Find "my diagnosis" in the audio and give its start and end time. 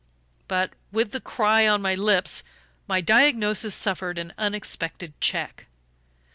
2.87-3.75